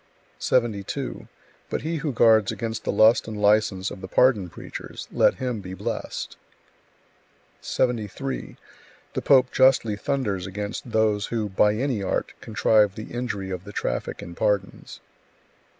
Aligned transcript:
72. 0.39 1.27
But 1.69 1.83
he 1.83 1.97
who 1.97 2.11
guards 2.11 2.51
against 2.51 2.85
the 2.85 2.91
lust 2.91 3.27
and 3.27 3.39
license 3.39 3.91
of 3.91 4.01
the 4.01 4.07
pardon 4.07 4.49
preachers, 4.49 5.07
let 5.11 5.35
him 5.35 5.61
be 5.61 5.75
blessed! 5.75 6.37
73. 7.61 8.57
The 9.13 9.21
pope 9.21 9.51
justly 9.51 9.95
thunders 9.95 10.47
against 10.47 10.91
those 10.91 11.27
who, 11.27 11.49
by 11.49 11.75
any 11.75 12.01
art, 12.01 12.33
contrive 12.41 12.95
the 12.95 13.11
injury 13.13 13.51
of 13.51 13.63
the 13.63 13.71
traffic 13.71 14.23
in 14.23 14.33
pardons. 14.33 15.01